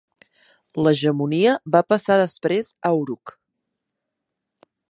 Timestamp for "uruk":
3.03-3.35